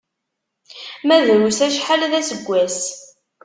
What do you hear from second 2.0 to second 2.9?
d aseggas.